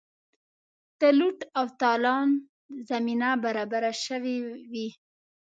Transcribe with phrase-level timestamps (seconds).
[0.99, 2.29] د لوټ او تالان
[2.89, 4.37] زمینه برابره سوې
[4.71, 4.87] وي.